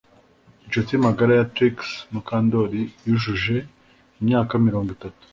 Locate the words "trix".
1.55-1.75